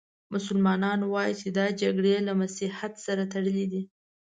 مسلمانان 0.33 0.99
وايي 1.13 1.33
چې 1.41 1.47
دا 1.57 1.65
جګړې 1.81 2.15
له 2.27 2.33
مسیحیت 2.41 2.93
سره 3.05 3.23
تړلې 3.33 3.65
دي. 3.71 3.81